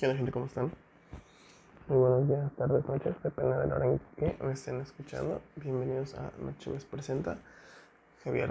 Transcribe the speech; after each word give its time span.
¿Qué 0.00 0.06
onda, 0.06 0.16
gente? 0.16 0.32
¿Cómo 0.32 0.46
están? 0.46 0.72
Muy 1.86 1.98
buenos 1.98 2.26
días, 2.26 2.50
tardes, 2.56 2.88
noches, 2.88 3.14
depende 3.22 3.54
de 3.54 3.66
la 3.66 3.74
hora 3.74 3.84
en 3.84 4.00
que 4.16 4.34
me 4.42 4.52
estén 4.52 4.80
escuchando. 4.80 5.42
Bienvenidos 5.56 6.14
a 6.14 6.32
Noche 6.38 6.70
Les 6.70 6.86
Presenta, 6.86 7.36
Javier 8.24 8.50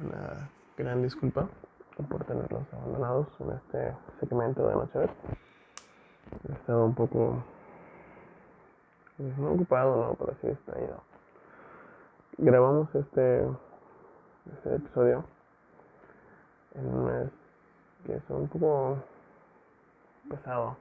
Una 0.00 0.50
gran 0.76 1.00
disculpa 1.00 1.48
por 2.10 2.24
tenerlos 2.24 2.64
abandonados 2.72 3.28
en 3.38 3.52
este 3.52 3.94
segmento 4.18 4.66
de 4.66 4.74
Noche 4.74 4.98
He 6.48 6.52
estado 6.54 6.86
un 6.86 6.94
poco 6.96 7.44
pues, 9.16 9.38
no 9.38 9.52
ocupado, 9.52 10.06
no, 10.08 10.14
pero 10.14 10.36
sí 10.40 10.48
extrañado. 10.48 11.04
Grabamos 12.38 12.92
este, 12.96 13.46
este 14.56 14.74
episodio 14.74 15.24
en 16.74 16.84
un 16.84 17.04
mes 17.04 17.30
que 18.04 18.16
es 18.16 18.22
un 18.28 18.48
poco 18.48 18.98
pesado 20.28 20.76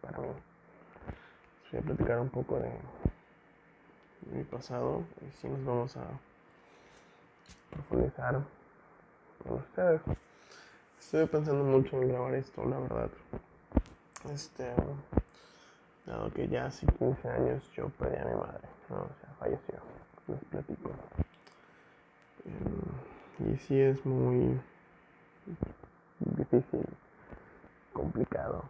para 0.00 0.18
mí. 0.18 0.28
Voy 1.70 1.80
a 1.80 1.82
platicar 1.82 2.20
un 2.20 2.28
poco 2.28 2.58
de 2.58 2.70
mi 4.30 4.44
pasado 4.44 5.04
y 5.20 5.30
si 5.32 5.48
nos 5.48 5.64
vamos 5.64 5.96
a 5.96 6.04
profundizar 7.70 8.42
con 9.42 9.58
ustedes. 9.58 10.00
Estoy 10.98 11.26
pensando 11.26 11.64
mucho 11.64 12.00
en 12.00 12.08
grabar 12.08 12.34
esto, 12.34 12.64
la 12.64 12.78
verdad. 12.78 13.10
Este, 14.30 14.72
dado 16.06 16.30
que 16.32 16.46
ya 16.48 16.66
hace 16.66 16.86
15 16.86 17.28
años 17.28 17.72
yo 17.72 17.88
perdí 17.90 18.16
a 18.16 18.24
mi 18.24 18.34
madre, 18.34 18.68
¿no? 18.88 18.96
o 18.96 19.10
sea, 19.20 19.34
falleció, 19.38 19.74
les 20.28 20.44
platico. 20.44 20.90
Em, 22.44 23.52
y 23.52 23.56
sí 23.56 23.80
es 23.80 24.04
muy 24.04 24.60
difícil, 26.20 26.86
complicado 27.92 28.64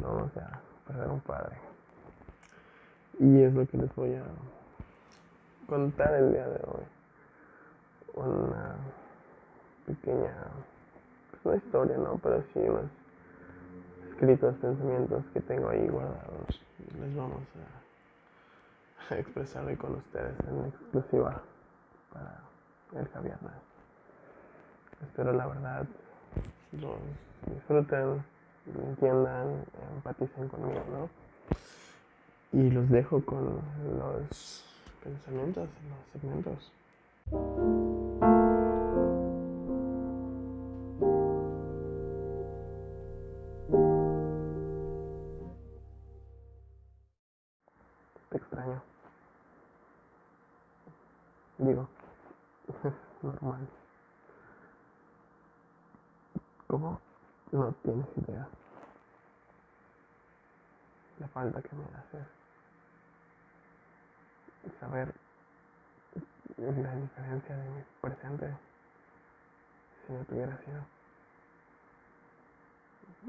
¿no? 0.00 0.24
O 0.24 0.30
sea, 0.34 0.60
perder 0.86 1.08
un 1.08 1.20
padre. 1.20 1.56
Y 3.18 3.42
es 3.42 3.52
lo 3.52 3.66
que 3.66 3.76
les 3.76 3.94
voy 3.94 4.14
a 4.14 4.22
contar 5.66 6.14
el 6.14 6.32
día 6.32 6.46
de 6.46 6.60
hoy. 6.66 6.84
Una 8.14 8.76
pequeña, 9.86 10.34
pues 11.30 11.44
no 11.44 11.54
historia, 11.54 11.96
¿no? 11.96 12.18
Pero 12.22 12.42
sí 12.52 12.60
unos 12.60 12.90
escritos, 14.10 14.54
pensamientos 14.56 15.24
que 15.32 15.40
tengo 15.40 15.68
ahí 15.68 15.86
guardados. 15.88 16.62
Les 16.98 17.16
vamos 17.16 17.42
a, 19.10 19.14
expresar 19.18 19.64
hoy 19.64 19.76
con 19.76 19.94
ustedes 19.94 20.34
en 20.48 20.66
exclusiva 20.66 21.42
para 22.12 22.40
el 23.00 23.08
Javier 23.08 23.38
Espero 25.02 25.32
la 25.32 25.46
verdad 25.46 25.86
los 26.72 26.98
disfruten 27.46 28.22
entiendan, 28.78 29.64
empaticen 29.96 30.48
conmigo, 30.48 30.84
¿no? 30.90 31.08
Y 32.52 32.70
los 32.70 32.88
dejo 32.88 33.24
con 33.24 33.60
los 33.98 34.64
pensamientos, 35.02 35.68
los 35.88 36.12
segmentos. 36.12 36.72
Te 48.30 48.36
extraño. 48.36 48.82
Digo, 51.58 51.88
normal. 53.22 53.68
¿Cómo? 56.66 57.00
No 57.52 57.74
tienes 57.82 58.06
idea 58.16 58.48
la 61.20 61.28
falta 61.28 61.60
que 61.60 61.76
me 61.76 61.84
hace 61.84 62.18
saber 64.80 65.14
la 66.56 66.94
diferencia 66.96 67.56
de 67.56 67.70
mi 67.70 67.84
presente 68.00 68.56
si 70.06 70.12
no 70.12 70.24
tuviera 70.24 70.56
sido. 70.64 70.82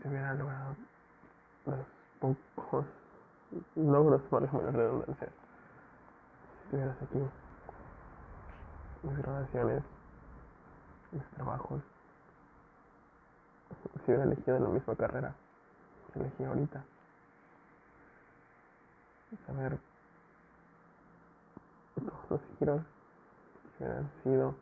Si 0.02 0.08
hubiera 0.08 0.34
logrado 0.34 0.76
los 1.66 1.86
pocos 2.20 2.86
logros, 3.76 4.22
para 4.24 4.46
la 4.46 4.72
redundancia, 4.72 5.28
si 5.28 6.64
estuvieras 6.64 7.02
aquí, 7.02 7.20
mis 9.04 9.18
grabaciones, 9.18 9.84
mis 11.12 11.26
trabajos, 11.32 11.82
si 14.06 14.12
hubiera 14.12 14.24
elegido 14.24 14.60
la 14.60 14.70
misma 14.70 14.96
carrera 14.96 15.36
que 16.14 16.20
elegí 16.20 16.44
ahorita. 16.46 16.84
Saber 19.48 19.80
todos 21.96 22.30
los 22.30 22.42
giros 22.60 22.82
que 23.78 23.84
hubieran 23.86 24.12
sido 24.24 24.56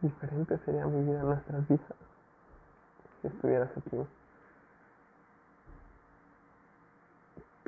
diferente 0.00 0.58
sería 0.64 0.86
mi 0.86 1.04
vida, 1.04 1.22
nuestras 1.22 1.68
vidas, 1.68 1.86
si 3.20 3.28
estuvieras 3.28 3.70
aquí. 3.76 3.98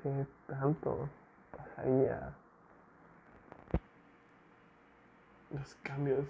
¿Qué 0.02 0.26
tanto 0.46 1.08
pasaría? 1.54 2.32
Los 5.50 5.74
cambios 5.82 6.26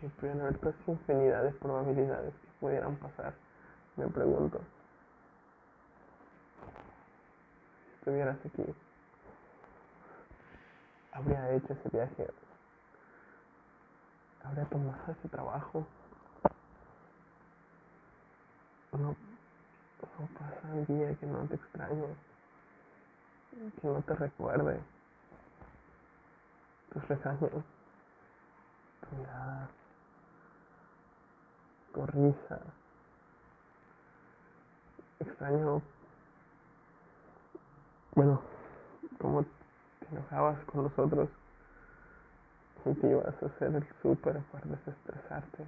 que 0.00 0.08
pudieran 0.10 0.42
haber, 0.42 0.58
pues 0.58 0.76
infinidad 0.86 1.42
de 1.42 1.50
probabilidades 1.52 2.34
que 2.34 2.48
pudieran 2.60 2.96
pasar, 2.96 3.34
me 3.96 4.06
pregunto. 4.08 4.60
Estuvieras 8.04 8.36
aquí, 8.44 8.62
habría 11.10 11.52
hecho 11.52 11.72
ese 11.72 11.88
viaje, 11.88 12.28
habría 14.44 14.66
tomado 14.66 15.10
ese 15.10 15.26
trabajo. 15.30 15.86
No, 18.92 18.98
no 19.08 20.26
pasa 20.38 20.68
un 20.70 20.84
día 20.84 21.14
que 21.14 21.24
no 21.24 21.46
te 21.46 21.54
extraño, 21.54 22.08
que 23.80 23.88
no 23.88 24.02
te 24.02 24.14
recuerde 24.16 24.78
tus 26.92 27.08
regaños, 27.08 27.64
tu 29.00 29.16
mirada 29.16 29.70
tu 31.94 32.04
risa. 32.04 32.60
Extraño, 35.20 35.80
bueno, 38.14 38.40
cómo 39.18 39.42
te 39.42 40.06
enojabas 40.12 40.62
con 40.64 40.84
nosotros 40.84 41.28
y 42.84 42.94
te 42.94 43.08
ibas 43.08 43.42
a 43.42 43.46
hacer 43.46 43.74
el 43.74 43.86
súper 44.02 44.40
para 44.52 44.66
desestresarte. 44.66 45.66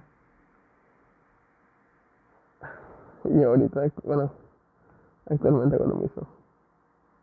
Y 3.25 3.43
ahorita, 3.43 3.81
bueno, 4.03 4.31
actualmente 5.29 5.77
con 5.77 5.89
lo 5.89 5.95
mismo. 5.95 6.27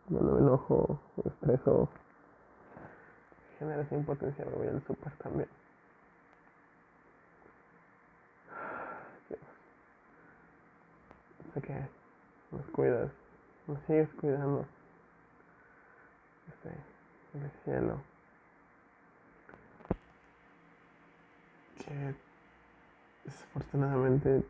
Cuando 0.08 0.32
me 0.32 0.40
enojo, 0.40 1.00
me 1.16 1.30
estreso, 1.30 1.88
genera 3.58 3.82
esa 3.82 3.94
impotencia, 3.94 4.44
me 4.44 4.52
voy 4.52 4.68
al 4.68 4.82
súper 4.86 5.12
también. 5.18 5.48
sé 11.54 11.62
que 11.62 11.88
nos 12.50 12.66
cuidas, 12.72 13.10
nos 13.68 13.78
sigues 13.86 14.08
cuidando 14.20 14.66
desde 16.64 17.46
el 17.46 17.50
cielo. 17.64 18.00
Que 21.84 22.14
desafortunadamente 23.24 24.44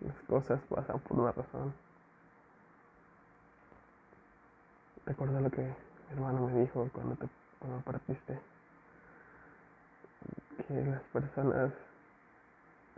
las 0.00 0.16
cosas 0.22 0.60
pasan 0.68 0.98
por 1.00 1.18
una 1.18 1.32
razón. 1.32 1.74
Recuerda 5.06 5.40
lo 5.40 5.50
que 5.50 5.62
mi 5.62 6.12
hermano 6.12 6.48
me 6.48 6.60
dijo 6.60 6.88
cuando, 6.92 7.16
te, 7.16 7.28
cuando 7.58 7.80
partiste. 7.80 8.38
Que 10.66 10.74
las 10.84 11.02
personas 11.04 11.72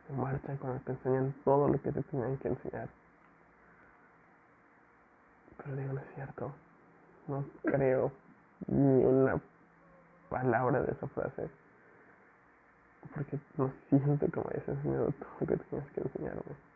se 0.07 0.13
marchan 0.13 0.57
cuando 0.57 0.81
te 0.81 0.93
enseñan 0.93 1.35
todo 1.45 1.69
lo 1.69 1.81
que 1.81 1.93
te 1.93 2.03
tenían 2.03 2.37
que 2.39 2.49
enseñar. 2.49 2.89
Pero 5.59 5.77
digo, 5.77 5.93
no 5.93 6.01
es 6.01 6.15
cierto. 6.15 6.53
No 7.29 7.45
creo 7.63 8.11
ni 8.67 9.05
una 9.05 9.41
palabra 10.29 10.83
de 10.83 10.93
esa 10.93 11.07
frase. 11.09 11.51
Porque 13.15 13.39
no 13.57 13.73
siento 13.89 14.27
que 14.27 14.41
me 14.41 14.47
hayas 14.51 14.69
enseñado 14.69 15.13
todo 15.13 15.29
lo 15.41 15.47
que 15.47 15.57
tenías 15.57 15.91
que 15.93 16.01
enseñarme. 16.01 16.71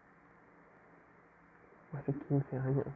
Hace 1.93 2.13
15 2.13 2.57
años. 2.59 2.87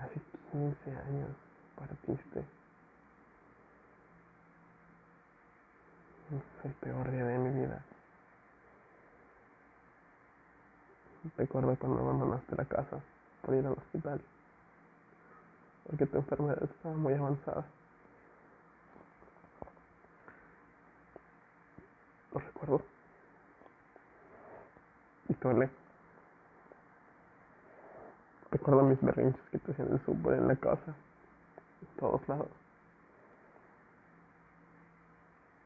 Hace 0.00 0.20
15 0.52 0.90
años 0.90 1.30
partiste. 1.76 2.40
Es 6.30 6.64
el 6.64 6.72
peor 6.72 7.10
día 7.10 7.24
de 7.24 7.38
mi 7.38 7.60
vida. 7.60 7.84
recuerdo 11.36 11.76
cuando 11.76 12.00
abandonaste 12.00 12.56
la 12.56 12.64
casa 12.64 13.00
por 13.42 13.54
ir 13.54 13.66
al 13.66 13.72
hospital, 13.72 14.20
porque 15.86 16.06
tu 16.06 16.16
enfermedad 16.16 16.62
estaba 16.62 16.94
muy 16.94 17.14
avanzada. 17.14 17.64
Lo 22.32 22.40
recuerdo. 22.40 22.82
Y 25.28 25.34
duele. 25.34 25.70
Recuerdo 28.50 28.82
mis 28.82 29.00
berrinches 29.00 29.42
que 29.50 29.58
te 29.58 29.72
hacían 29.72 29.92
el 29.92 30.00
súper 30.04 30.34
en 30.34 30.48
la 30.48 30.56
casa, 30.56 30.94
en 31.80 31.96
todos 31.98 32.26
lados. 32.28 32.48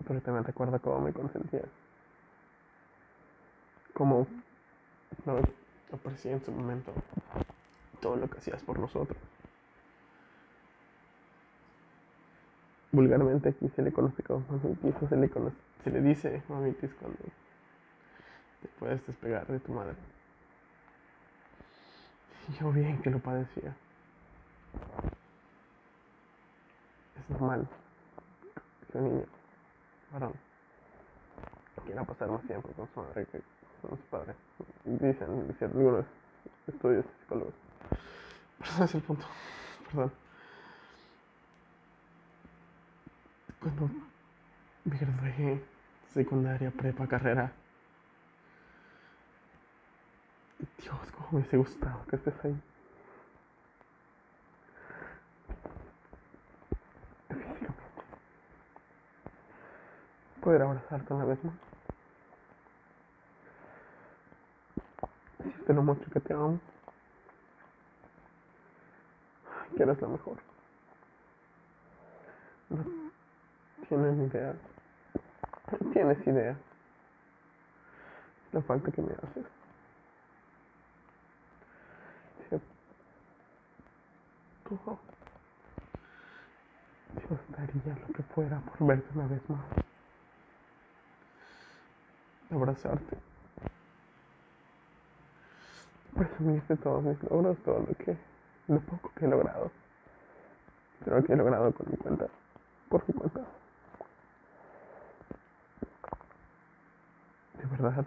Pero 0.06 0.20
también 0.20 0.44
recuerdo 0.44 0.80
cómo 0.80 1.00
me 1.00 1.12
consentías. 1.12 1.68
Cómo 3.92 4.26
no 5.24 5.40
aparecía 5.92 6.32
en 6.32 6.44
su 6.44 6.52
momento 6.52 6.92
todo 8.00 8.16
lo 8.16 8.28
que 8.28 8.38
hacías 8.38 8.62
por 8.62 8.78
nosotros. 8.78 9.18
Vulgarmente 12.92 13.50
aquí 13.50 13.68
se 13.68 13.82
le 13.82 13.92
conoce 13.92 14.22
como 14.22 14.44
mamitis 14.48 14.94
o 15.02 15.08
se 15.08 15.16
le, 15.16 15.28
conoce, 15.28 15.56
se 15.84 15.90
le 15.90 16.00
dice 16.00 16.42
mamitis 16.48 16.94
cuando 16.94 17.18
te 18.62 18.68
puedes 18.78 19.06
despegar 19.06 19.46
de 19.46 19.60
tu 19.60 19.72
madre. 19.72 19.96
Y 22.48 22.52
yo 22.54 22.70
bien 22.72 23.02
que 23.02 23.10
lo 23.10 23.18
padecía. 23.18 23.74
Es 27.18 27.30
normal 27.30 27.66
que 28.92 28.98
un 28.98 29.04
niño, 29.04 29.26
varón, 30.12 30.32
quiera 31.84 32.04
pasar 32.04 32.30
más 32.30 32.42
tiempo 32.42 32.68
con 32.76 32.88
su 32.94 33.00
madre 33.00 33.26
que 33.26 33.40
con 33.82 33.96
su 33.96 34.04
padre. 34.04 34.34
Dicen, 34.84 35.48
dicen 35.48 35.70
algunos 35.74 36.06
estudios 36.66 37.04
psicólogos. 37.20 37.54
Pero 38.58 38.70
ese 38.72 38.84
es 38.84 38.94
el 38.94 39.02
punto. 39.02 39.26
Perdón. 39.86 40.25
Cuando 43.66 43.90
me 44.84 44.96
gradué 44.96 45.60
secundaria, 46.14 46.70
prepa, 46.70 47.08
carrera. 47.08 47.50
Dios, 50.78 50.96
cómo 51.10 51.28
me 51.32 51.38
hubiese 51.40 51.56
gustado 51.56 52.06
que 52.06 52.14
estés 52.14 52.44
ahí. 52.44 52.62
Poder 60.40 60.62
abrazarte 60.62 61.12
una 61.12 61.24
vez 61.24 61.42
más. 61.42 61.54
Decirte 65.38 65.74
lo 65.74 65.82
mucho 65.82 66.08
que 66.08 66.20
te 66.20 66.32
amo. 66.32 66.60
Que 69.76 69.82
eres 69.82 70.00
la 70.00 70.06
mejor. 70.06 70.36
No 72.70 73.05
tienes 73.88 74.30
idea. 74.30 74.54
Tienes 75.92 76.26
idea. 76.26 76.56
La 78.52 78.62
falta 78.62 78.90
que 78.90 79.02
me 79.02 79.12
haces. 79.12 79.44
Dios 87.14 87.40
daría 87.48 87.96
lo 88.00 88.12
que 88.12 88.22
fuera 88.34 88.60
por 88.60 88.86
verte 88.86 89.06
una 89.14 89.26
vez 89.28 89.48
más. 89.48 89.60
Abrazarte. 92.50 93.16
Presumirte 96.14 96.76
todos 96.76 97.04
mis 97.04 97.22
logros, 97.24 97.58
todo 97.58 97.80
lo 97.80 97.94
que, 97.94 98.16
lo 98.68 98.80
poco 98.80 99.12
que 99.14 99.26
he 99.26 99.28
logrado. 99.28 99.70
Pero 101.04 101.22
que 101.22 101.32
he 101.32 101.36
logrado 101.36 101.72
con 101.72 101.90
mi 101.90 101.96
cuenta, 101.96 102.26
por 102.88 103.04
mi 103.06 103.14
cuenta. 103.14 103.44
Verdad, 107.88 108.06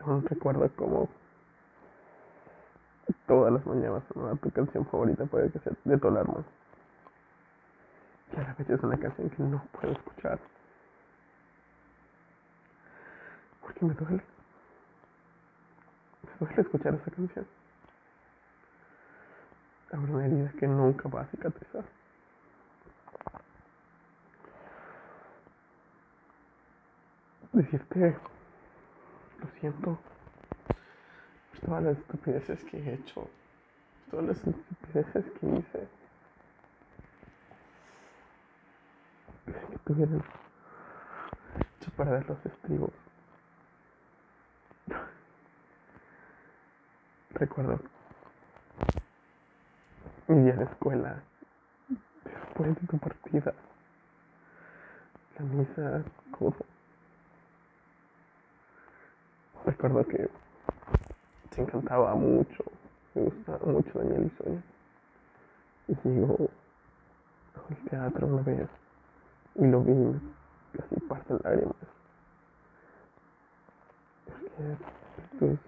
aún 0.00 0.24
recuerdo 0.26 0.68
cómo 0.76 1.08
todas 3.26 3.52
las 3.52 3.66
mañanas 3.66 4.02
sonaba 4.12 4.36
tu 4.36 4.50
canción 4.50 4.86
favorita 4.86 5.24
puede 5.26 5.50
que 5.50 5.58
sea 5.60 5.72
de 5.84 5.98
tu 5.98 6.08
alarma. 6.08 6.44
Y 8.32 8.36
a 8.36 8.42
la 8.42 8.54
vez 8.54 8.70
es 8.70 8.82
una 8.82 8.96
canción 8.96 9.30
que 9.30 9.42
no 9.42 9.62
puedo 9.72 9.92
escuchar. 9.92 10.38
Porque 13.60 13.84
me 13.84 13.94
duele. 13.94 14.22
Me 16.22 16.46
duele 16.46 16.62
escuchar 16.62 16.94
esa 16.94 17.10
canción. 17.10 17.46
Habrá 19.92 20.12
una 20.12 20.26
herida 20.26 20.52
que 20.58 20.66
nunca 20.68 21.08
va 21.08 21.22
a 21.22 21.26
cicatrizar. 21.26 21.84
Decirte, 27.52 28.16
lo 29.40 29.48
siento 29.60 29.98
todas 31.66 31.82
las 31.82 31.98
estupideces 31.98 32.64
que 32.64 32.78
he 32.78 32.94
hecho, 32.94 33.28
todas 34.10 34.26
las 34.26 34.46
estupideces 34.46 35.24
que 35.32 35.46
hice. 35.46 35.88
Que 39.46 39.78
tuvieran 39.84 40.22
hecho 41.58 41.90
para 41.96 42.12
dar 42.12 42.28
los 42.28 42.46
estribos. 42.46 42.92
Recuerdo 47.30 47.80
mi 50.28 50.44
día 50.44 50.54
de 50.54 50.64
escuela, 50.64 51.22
después 52.24 52.80
de 52.80 52.86
tu 52.86 52.98
partida, 52.98 53.54
la 55.38 55.44
misa, 55.46 56.04
todo. 56.38 56.79
Recuerdo 59.80 60.06
que 60.08 60.28
te 61.48 61.62
encantaba 61.62 62.14
mucho, 62.14 62.64
me 63.14 63.22
gustaba 63.22 63.64
mucho 63.64 63.98
Daniel 63.98 64.30
y 64.30 64.36
Sonia. 64.36 64.62
Y 65.88 65.94
llegó 66.06 66.50
al 67.66 67.76
teatro 67.88 68.26
una 68.26 68.42
vez 68.42 68.68
y 69.54 69.66
lo 69.66 69.80
vi 69.80 70.20
casi 70.76 71.00
parte 71.06 71.32
de 71.32 71.40
lágrimas. 71.42 71.76
Porque 74.26 74.76
pues, 75.38 75.58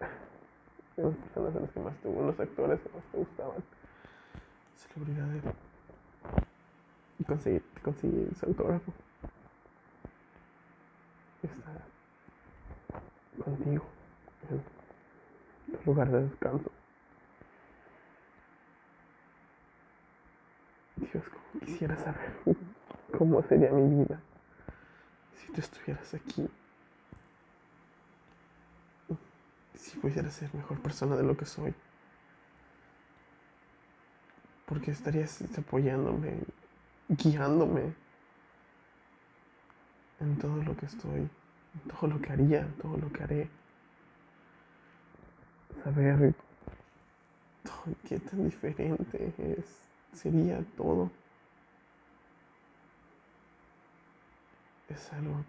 eran 0.96 1.10
las 1.10 1.18
personas 1.20 1.54
a 1.54 1.60
las 1.60 1.70
que 1.70 1.78
más 1.80 1.96
te 1.98 2.12
los 2.12 2.40
actores 2.40 2.80
que 2.80 2.88
más 2.88 3.04
te 3.12 3.18
gustaban, 3.18 3.62
celebridades. 4.74 5.44
Y 7.20 7.24
conseguí, 7.24 7.60
conseguí 7.84 8.28
su 8.34 8.46
autógrafo. 8.46 8.92
Está 11.44 11.93
contigo 13.42 13.84
en 14.50 15.76
tu 15.76 15.84
lugar 15.90 16.10
de 16.10 16.22
descanso. 16.22 16.70
Dios, 20.96 21.24
como 21.28 21.66
quisiera 21.66 21.96
saber 21.96 22.32
cómo 23.18 23.42
sería 23.42 23.70
mi 23.70 24.04
vida 24.04 24.20
si 25.32 25.52
tú 25.52 25.60
estuvieras 25.60 26.14
aquí. 26.14 26.48
Si 29.74 29.98
pudiera 29.98 30.30
ser 30.30 30.54
mejor 30.54 30.80
persona 30.80 31.16
de 31.16 31.22
lo 31.22 31.36
que 31.36 31.44
soy. 31.44 31.74
Porque 34.66 34.90
estarías 34.90 35.42
apoyándome, 35.58 36.38
guiándome 37.08 37.92
en 40.20 40.38
todo 40.38 40.62
lo 40.62 40.76
que 40.76 40.86
estoy, 40.86 41.28
todo 41.88 42.08
lo 42.08 42.20
que 42.20 42.32
haría, 42.32 42.66
todo 42.80 42.96
lo 42.96 43.12
que 43.12 43.22
haré. 43.22 43.50
Saber 45.82 46.34
todo, 47.62 47.94
qué 48.08 48.18
tan 48.20 48.44
diferente 48.44 49.34
es, 49.38 49.88
sería 50.12 50.64
todo. 50.76 51.10
Es 54.88 55.12
algo, 55.12 55.44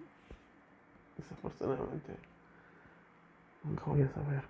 desafortunadamente, 1.17 2.15
nunca 3.63 3.83
voy 3.85 4.01
a 4.01 4.09
saber. 4.09 4.43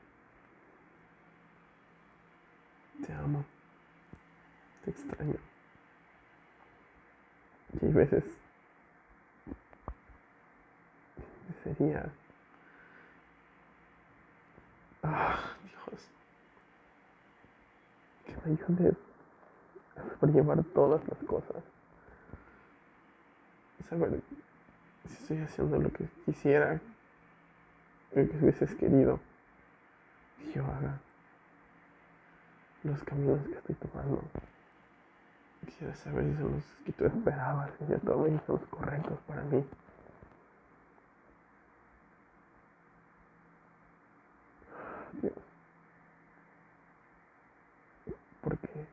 Te 3.05 3.13
amo, 3.13 3.43
te 4.83 4.91
extraño. 4.91 5.35
Y 7.81 7.85
hay 7.85 7.91
veces 7.91 8.23
sería. 11.65 12.11
Ah, 15.03 15.39
Dios. 15.63 16.09
Que 18.25 18.49
me 18.49 18.55
ayudes 18.55 18.95
a 19.95 20.19
sobrellevar 20.19 20.63
todas 20.73 21.01
las 21.07 21.17
cosas. 21.23 21.63
Saber 23.89 24.21
si 25.07 25.13
estoy 25.13 25.37
haciendo 25.39 25.77
lo 25.79 25.91
que 25.91 26.07
quisiera, 26.25 26.79
lo 28.13 28.29
que 28.29 28.37
hubieses 28.37 28.73
querido. 28.75 29.19
yo 30.53 30.63
haga 30.65 30.99
los 32.83 33.03
caminos 33.03 33.45
que 33.47 33.53
estoy 33.53 33.75
tomando. 33.75 34.23
Quisiera 35.65 35.95
saber 35.95 36.25
si 36.25 36.37
son 36.37 36.51
los 36.53 36.63
que 36.85 36.91
tú 36.93 37.05
esperabas 37.05 37.71
que 37.71 37.87
yo 37.87 37.99
tome 37.99 38.29
y 38.29 38.39
son 38.45 38.59
los 38.59 38.69
correctos 38.69 39.19
para 39.27 39.41
mí. 39.43 39.65
Dios. 45.21 45.33
¿Por 48.41 48.57
qué? 48.57 48.85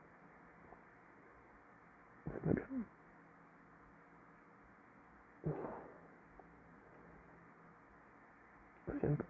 Lo 8.86 8.98
siento. 8.98 9.24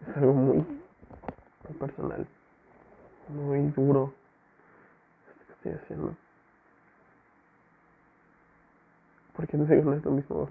Es 0.00 0.16
algo 0.16 0.32
muy 0.32 0.66
personal, 1.78 2.26
muy 3.28 3.60
duro 3.70 4.12
esto 5.28 5.46
que 5.46 5.52
estoy 5.52 5.72
haciendo. 5.72 6.16
No 9.54 9.68
sé 9.68 9.76
no 9.76 9.92
es 9.94 10.04
lo 10.04 10.10
mismo 10.10 10.48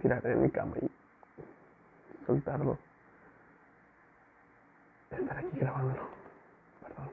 tirar 0.00 0.24
en 0.24 0.42
mi 0.42 0.48
cama 0.48 0.76
y 0.80 0.88
soltarlo. 2.24 2.78
Estar 5.10 5.38
aquí 5.38 5.58
grabándolo. 5.58 6.08
Perdón. 6.80 7.10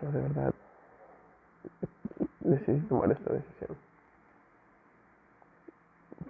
Pero 0.00 0.12
de 0.12 0.20
verdad 0.22 0.54
decidí 2.40 2.80
tomar 2.88 3.12
esta 3.12 3.34
decisión 3.34 3.76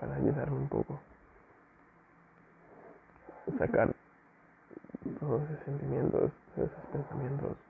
para 0.00 0.16
ayudarme 0.16 0.56
un 0.56 0.68
poco. 0.68 0.98
Sacar 3.58 3.94
todos 5.20 5.48
esos 5.50 5.64
sentimientos, 5.66 6.32
esos 6.56 6.70
pensamientos 6.90 7.69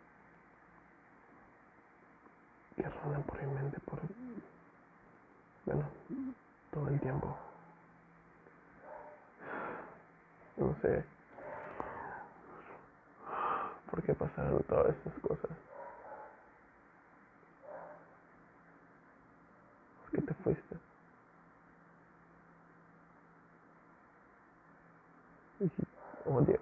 que 2.76 2.82
rondan 2.82 3.22
por 3.24 3.42
mi 3.42 3.52
mente 3.54 3.78
por, 3.80 4.00
bueno, 5.66 5.88
todo 6.72 6.88
el 6.88 7.00
tiempo. 7.00 7.36
No 10.56 10.74
sé 10.82 11.04
por 13.90 14.02
qué 14.02 14.14
pasaron 14.14 14.62
todas 14.64 14.94
estas 14.96 15.14
cosas. 15.20 15.50
¿Por 20.10 20.24
te 20.24 20.34
fuiste? 20.34 20.76
Odio 26.24 26.60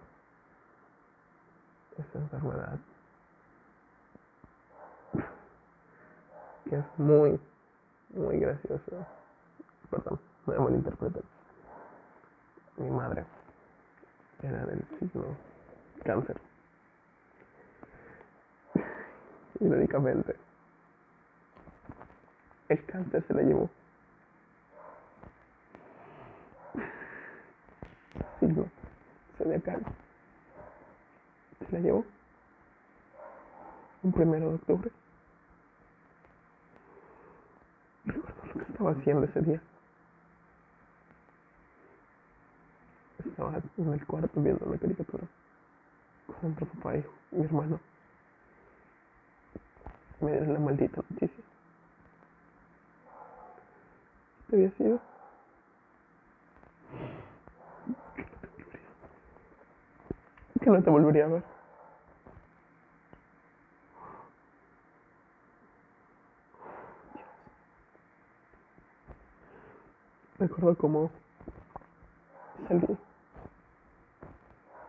esta 1.98 2.18
enfermedad 2.18 2.78
que 6.68 6.76
es 6.76 6.84
muy, 6.98 7.40
muy 8.10 8.38
graciosa. 8.38 9.08
Perdón, 9.90 10.20
me 10.46 10.58
malinterpreten. 10.58 11.22
Mi 12.76 12.90
madre 12.90 13.24
era 14.42 14.66
del 14.66 14.84
signo 14.98 15.36
cáncer. 16.04 16.40
Irónicamente, 19.60 20.36
el 22.68 22.84
cáncer 22.84 23.24
se 23.26 23.34
la 23.34 23.42
llevó. 23.42 23.70
Signo 28.40 28.66
zodiacal. 29.38 29.82
Se 31.66 31.72
la 31.72 31.80
llevó. 31.80 32.04
Un 34.02 34.12
primero 34.12 34.50
de 34.50 34.54
octubre. 34.54 34.90
Recuerdo 38.08 38.42
lo 38.46 38.52
que 38.52 38.66
estaba 38.78 38.92
haciendo 38.92 39.24
ese 39.26 39.40
día. 39.40 39.60
Estaba 43.26 43.60
en 43.76 43.92
el 43.92 44.06
cuarto 44.06 44.40
viendo 44.40 44.64
una 44.66 44.78
caricatura 44.78 45.24
con 46.40 46.52
otro 46.52 46.66
papá 46.66 46.96
y 46.96 47.04
mi 47.32 47.44
hermano. 47.44 47.80
Me 50.20 50.30
dieron 50.30 50.52
la 50.52 50.60
maldita 50.60 51.02
noticia. 51.10 51.44
¿Te 54.48 54.56
había 54.56 54.70
sido? 54.70 55.00
Que 60.60 60.70
no 60.70 60.82
te 60.82 60.90
volvería 60.90 61.24
a 61.24 61.28
ver. 61.28 61.57
Recuerdo 70.58 70.78
cómo 70.78 71.10
salí 72.66 72.98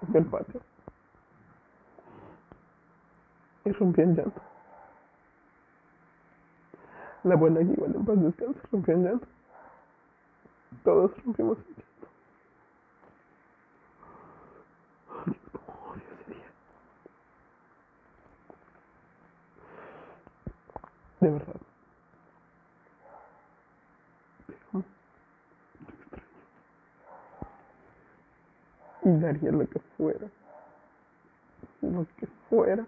del 0.08 0.26
patio 0.26 0.62
y 3.66 3.72
rompí 3.74 4.02
en 4.02 4.16
llanto. 4.16 4.42
La 7.24 7.36
abuela 7.36 7.60
que 7.60 7.72
igual 7.72 7.96
en 7.96 8.04
paz 8.04 8.20
descansa 8.20 8.60
rompió 8.72 8.96
en 8.96 9.04
llanto. 9.04 9.28
Todos 10.84 11.12
rompimos 11.24 11.60
en 11.60 11.66
llanto. 11.68 11.80
De 21.20 21.30
verdad. 21.30 21.56
Te 24.48 24.56
amo. 24.74 24.84
Te 25.84 25.92
extraño. 25.92 26.26
Y 29.10 29.20
daría 29.20 29.51
lo 29.51 29.68
que 29.68 29.80
fuera. 29.98 30.28
Lo 31.82 32.06
que 32.18 32.28
fuera. 32.48 32.86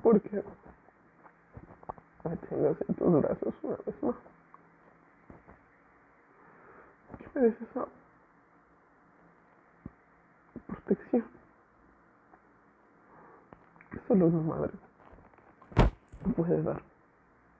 Porque 0.00 0.44
me 2.24 2.36
tengas 2.36 2.76
en 2.88 3.20
brazos 3.20 3.54
una 3.62 3.76
vez 3.84 4.02
más. 4.02 4.14
Que 7.18 7.26
me 7.34 7.46
des 7.46 7.60
esa 7.62 7.86
protección 10.68 11.24
solo 14.06 14.26
una 14.26 14.40
madre 14.40 14.72
puede 16.36 16.62
dar. 16.62 16.89